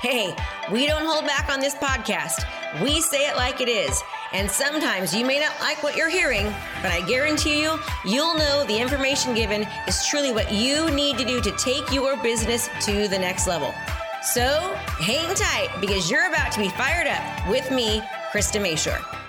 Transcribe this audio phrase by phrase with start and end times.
[0.00, 0.32] Hey,
[0.70, 2.44] we don't hold back on this podcast.
[2.80, 4.00] We say it like it is.
[4.32, 6.44] And sometimes you may not like what you're hearing,
[6.82, 11.24] but I guarantee you, you'll know the information given is truly what you need to
[11.24, 13.74] do to take your business to the next level.
[14.22, 18.00] So hang tight because you're about to be fired up with me,
[18.32, 19.27] Krista Mashore.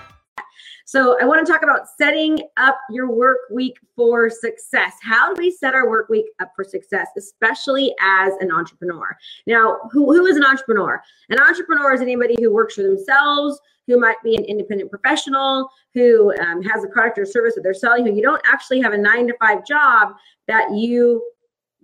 [0.90, 4.94] So I want to talk about setting up your work week for success.
[5.00, 9.16] How do we set our work week up for success, especially as an entrepreneur?
[9.46, 11.00] Now, who, who is an entrepreneur?
[11.28, 16.34] An entrepreneur is anybody who works for themselves, who might be an independent professional, who
[16.40, 18.98] um, has a product or service that they're selling, who you don't actually have a
[18.98, 20.14] nine to five job
[20.48, 21.24] that you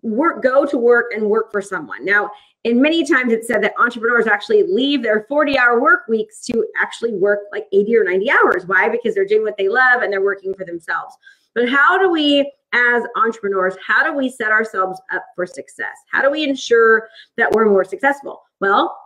[0.02, 2.04] work go to work and work for someone.
[2.04, 2.28] Now,
[2.66, 6.66] and many times it's said that entrepreneurs actually leave their 40 hour work weeks to
[6.76, 8.66] actually work like 80 or 90 hours.
[8.66, 8.88] Why?
[8.88, 11.14] Because they're doing what they love and they're working for themselves.
[11.54, 15.96] But how do we, as entrepreneurs, how do we set ourselves up for success?
[16.10, 18.42] How do we ensure that we're more successful?
[18.60, 18.98] Well,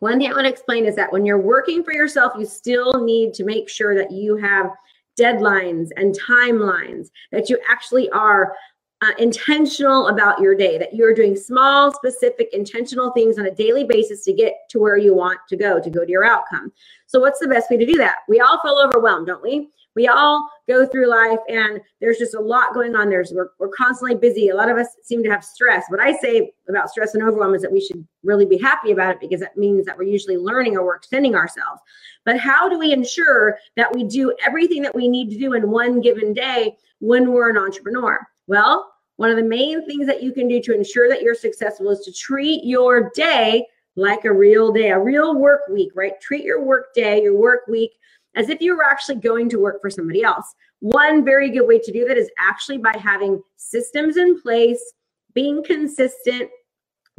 [0.00, 3.04] one thing I want to explain is that when you're working for yourself, you still
[3.04, 4.72] need to make sure that you have
[5.18, 8.54] deadlines and timelines, that you actually are
[9.02, 13.84] uh, intentional about your day, that you're doing small, specific, intentional things on a daily
[13.84, 16.72] basis to get to where you want to go, to go to your outcome.
[17.06, 18.16] So, what's the best way to do that?
[18.28, 19.68] We all feel overwhelmed, don't we?
[19.94, 23.08] We all go through life and there's just a lot going on.
[23.08, 24.50] There's we're, we're constantly busy.
[24.50, 25.84] A lot of us seem to have stress.
[25.88, 29.14] What I say about stress and overwhelm is that we should really be happy about
[29.14, 31.80] it because that means that we're usually learning or we're extending ourselves.
[32.26, 35.70] But how do we ensure that we do everything that we need to do in
[35.70, 38.26] one given day when we're an entrepreneur?
[38.46, 41.90] Well, one of the main things that you can do to ensure that you're successful
[41.90, 46.20] is to treat your day like a real day, a real work week, right?
[46.20, 47.92] Treat your work day, your work week
[48.36, 50.54] as if you were actually going to work for somebody else.
[50.80, 54.92] One very good way to do that is actually by having systems in place,
[55.32, 56.50] being consistent,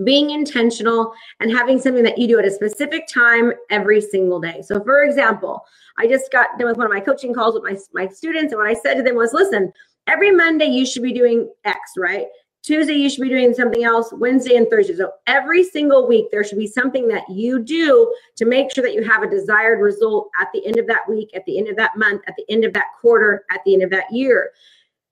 [0.04, 4.62] being intentional, and having something that you do at a specific time every single day.
[4.62, 5.66] So, for example,
[5.98, 8.62] I just got done with one of my coaching calls with my, my students, and
[8.62, 9.74] what I said to them was, listen,
[10.08, 12.28] every Monday you should be doing X, right?
[12.64, 14.96] Tuesday you should be doing something else, Wednesday and Thursday.
[14.96, 18.94] So every single week there should be something that you do to make sure that
[18.94, 21.78] you have a desired result at the end of that week, at the end of
[21.78, 24.52] that month, at the end of that quarter, at the end of that year.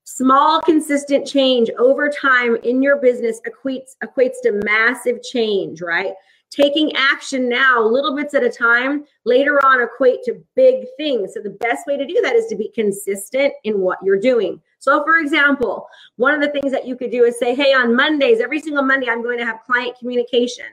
[0.04, 6.14] Small consistent change over time in your business equates equates to massive change, right?
[6.56, 11.34] taking action now, little bits at a time, later on equate to big things.
[11.34, 14.62] So the best way to do that is to be consistent in what you're doing.
[14.86, 15.88] So, for example,
[16.18, 18.84] one of the things that you could do is say, hey, on Mondays, every single
[18.84, 20.68] Monday, I'm going to have client communication.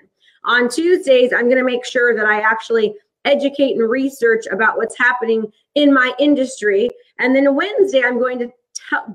[0.44, 4.98] On Tuesdays, I'm going to make sure that I actually educate and research about what's
[4.98, 6.90] happening in my industry.
[7.20, 8.52] And then Wednesday, I'm going to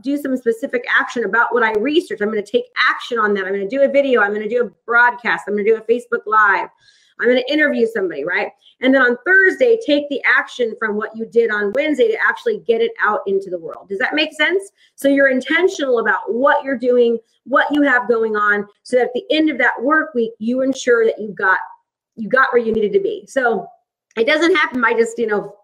[0.02, 2.22] do some specific action about what I research.
[2.22, 3.46] I'm going to take action on that.
[3.46, 4.22] I'm going to do a video.
[4.22, 5.44] I'm going to do a broadcast.
[5.48, 6.70] I'm going to do a Facebook Live.
[7.20, 8.50] I'm going to interview somebody, right?
[8.82, 12.60] And then on Thursday, take the action from what you did on Wednesday to actually
[12.68, 13.90] get it out into the world.
[13.90, 14.72] Does that make sense?
[14.96, 19.14] So you're intentional about what you're doing, what you have going on, so that at
[19.14, 21.60] the end of that work week, you ensure that you got
[22.18, 23.26] you got where you needed to be.
[23.28, 23.68] So
[24.18, 25.56] it doesn't happen by just, you know,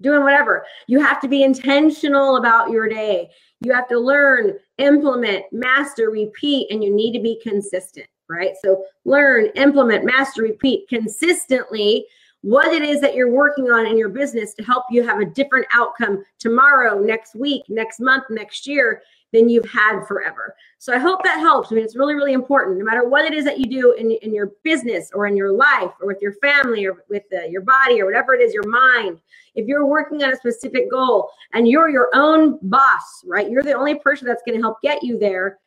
[0.00, 0.64] doing whatever.
[0.86, 3.30] You have to be intentional about your day.
[3.60, 8.54] You have to learn, implement, master, repeat, and you need to be consistent, right?
[8.62, 12.06] So learn, implement, master, repeat consistently
[12.42, 15.24] what it is that you're working on in your business to help you have a
[15.24, 20.54] different outcome tomorrow, next week, next month, next year than you've had forever.
[20.78, 21.72] So I hope that helps.
[21.72, 22.78] I mean, it's really, really important.
[22.78, 25.52] No matter what it is that you do in, in your business or in your
[25.52, 28.68] life or with your family or with uh, your body or whatever it is, your
[28.68, 29.20] mind,
[29.56, 33.50] if you're working on a specific goal and you're your own boss, right?
[33.50, 35.58] You're the only person that's going to help get you there.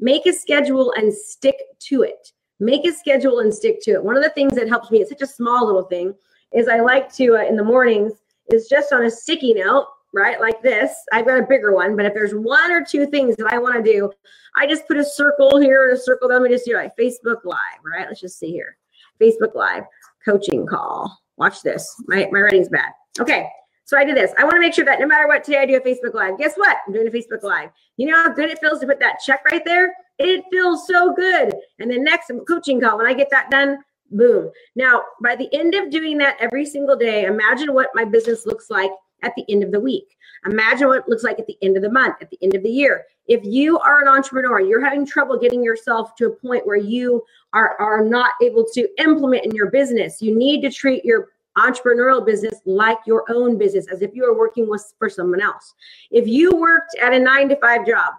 [0.00, 1.56] Make a schedule and stick
[1.88, 2.32] to it.
[2.60, 4.04] Make a schedule and stick to it.
[4.04, 6.14] One of the things that helps me, it's such a small little thing,
[6.52, 8.12] is I like to, uh, in the mornings,
[8.52, 10.40] is just on a sticky note, right?
[10.40, 10.92] Like this.
[11.12, 13.82] I've got a bigger one, but if there's one or two things that I want
[13.82, 14.10] to do,
[14.56, 16.28] I just put a circle here and a circle.
[16.28, 18.06] Let me just do like Facebook Live, right?
[18.06, 18.76] Let's just see here.
[19.20, 19.84] Facebook Live
[20.24, 21.20] coaching call.
[21.36, 21.94] Watch this.
[22.06, 22.92] My, my writing's bad.
[23.18, 23.48] Okay.
[23.84, 24.32] So I do this.
[24.38, 26.38] I want to make sure that no matter what today I do a Facebook Live.
[26.38, 26.78] Guess what?
[26.86, 27.70] I'm doing a Facebook Live.
[27.96, 29.94] You know how good it feels to put that check right there?
[30.18, 31.54] It feels so good.
[31.78, 33.78] And then next coaching call, when I get that done,
[34.10, 34.50] boom.
[34.74, 38.70] Now, by the end of doing that every single day, imagine what my business looks
[38.70, 38.90] like
[39.22, 40.16] at the end of the week.
[40.46, 42.62] Imagine what it looks like at the end of the month, at the end of
[42.62, 43.04] the year.
[43.26, 47.22] If you are an entrepreneur, you're having trouble getting yourself to a point where you
[47.54, 52.24] are, are not able to implement in your business, you need to treat your entrepreneurial
[52.24, 55.74] business like your own business, as if you are working with for someone else.
[56.10, 58.14] If you worked at a nine to five job,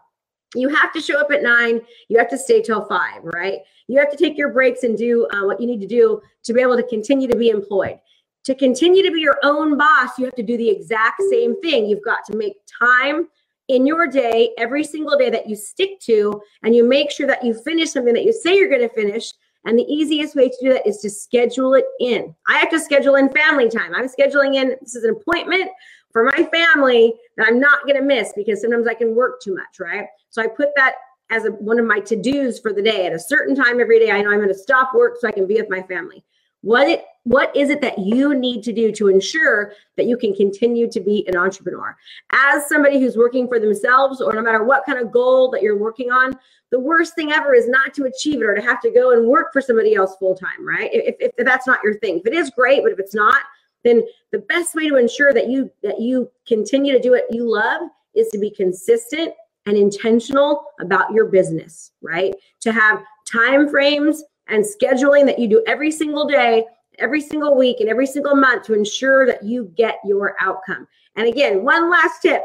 [0.55, 1.81] you have to show up at nine.
[2.07, 3.59] You have to stay till five, right?
[3.87, 6.53] You have to take your breaks and do uh, what you need to do to
[6.53, 7.99] be able to continue to be employed.
[8.45, 11.87] To continue to be your own boss, you have to do the exact same thing.
[11.87, 13.27] You've got to make time
[13.67, 17.43] in your day, every single day that you stick to, and you make sure that
[17.43, 19.33] you finish something that you say you're going to finish
[19.65, 22.35] and the easiest way to do that is to schedule it in.
[22.47, 23.94] I have to schedule in family time.
[23.95, 25.69] I'm scheduling in, this is an appointment
[26.13, 29.53] for my family that I'm not going to miss because sometimes I can work too
[29.56, 30.07] much, right?
[30.29, 30.95] So I put that
[31.29, 34.00] as a, one of my to dos for the day at a certain time every
[34.00, 34.12] day.
[34.12, 36.23] I know I'm going to stop work so I can be with my family.
[36.61, 40.33] What it what is it that you need to do to ensure that you can
[40.35, 41.95] continue to be an entrepreneur?
[42.31, 45.77] As somebody who's working for themselves, or no matter what kind of goal that you're
[45.77, 46.38] working on,
[46.75, 49.25] the worst thing ever is not to achieve it or to have to go and
[49.25, 50.89] work for somebody else full time, right?
[50.92, 53.42] If, if, if that's not your thing, if it is great, but if it's not,
[53.86, 57.50] then the best way to ensure that you that you continue to do what you
[57.50, 57.83] love
[58.13, 59.33] is to be consistent
[59.68, 62.33] and intentional about your business, right?
[62.60, 66.66] To have time frames and scheduling that you do every single day,
[67.00, 70.89] every single week, and every single month to ensure that you get your outcome.
[71.16, 72.44] And again, one last tip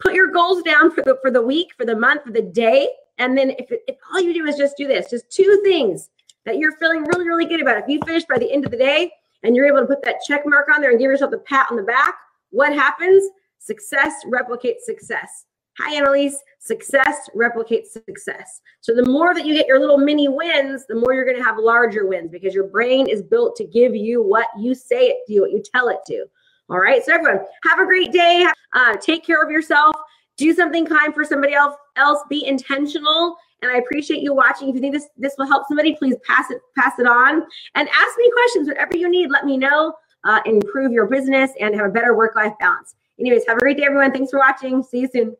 [0.00, 2.90] put your goals down for the for the week for the month for the day
[3.18, 6.10] and then if, if all you do is just do this just two things
[6.44, 8.76] that you're feeling really really good about if you finish by the end of the
[8.76, 9.10] day
[9.42, 11.66] and you're able to put that check mark on there and give yourself a pat
[11.70, 12.14] on the back
[12.50, 13.28] what happens
[13.58, 15.44] success replicates success
[15.80, 16.36] Hi, Annalise.
[16.58, 18.60] Success replicates success.
[18.80, 21.44] So the more that you get your little mini wins, the more you're going to
[21.44, 25.18] have larger wins because your brain is built to give you what you say it
[25.28, 26.24] to, what you tell it to.
[26.68, 27.04] All right.
[27.04, 28.44] So everyone, have a great day.
[28.72, 29.94] Uh, take care of yourself.
[30.38, 31.74] Do something kind for somebody else.
[31.96, 33.36] Else, be intentional.
[33.60, 34.68] And I appreciate you watching.
[34.68, 37.42] If you think this this will help somebody, please pass it pass it on
[37.74, 38.68] and ask me questions.
[38.68, 39.94] Whatever you need, let me know.
[40.24, 42.94] Uh, improve your business and have a better work life balance.
[43.18, 44.12] Anyways, have a great day, everyone.
[44.12, 44.82] Thanks for watching.
[44.82, 45.36] See you soon.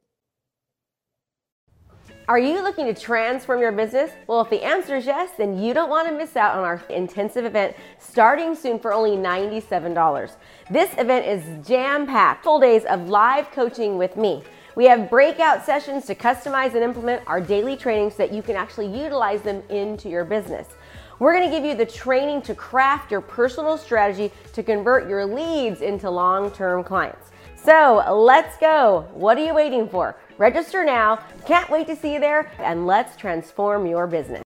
[2.29, 4.11] Are you looking to transform your business?
[4.27, 6.83] Well, if the answer is yes, then you don't want to miss out on our
[6.91, 10.37] intensive event starting soon for only $97.
[10.71, 14.43] This event is jam packed, full days of live coaching with me.
[14.79, 18.55] We have breakout sessions to customize and implement our daily trainings so that you can
[18.55, 20.69] actually utilize them into your business.
[21.19, 25.27] We're going to give you the training to craft your personal strategy to convert your
[25.27, 27.33] leads into long term clients.
[27.57, 29.09] So let's go.
[29.15, 30.17] What are you waiting for?
[30.39, 31.25] Register now.
[31.45, 34.37] Can't wait to see you there, and let's transform your business.